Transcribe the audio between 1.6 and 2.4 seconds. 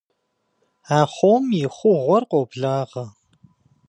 и хъугъуэр